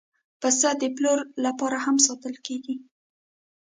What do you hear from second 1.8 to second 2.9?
هم ساتل کېږي.